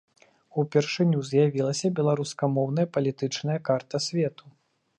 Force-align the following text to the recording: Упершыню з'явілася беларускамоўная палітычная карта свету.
Упершыню 0.61 1.19
з'явілася 1.29 1.91
беларускамоўная 1.99 2.87
палітычная 2.97 3.59
карта 3.69 3.95
свету. 4.09 4.45